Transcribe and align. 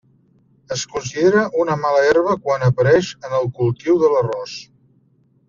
Es 0.75 0.85
considera 0.93 1.43
una 1.63 1.75
mala 1.81 1.99
herba 2.13 2.33
quan 2.47 2.65
apareix 2.69 3.11
en 3.29 3.37
el 3.41 3.47
cultiu 3.61 4.01
de 4.07 4.11
l'arròs. 4.17 4.57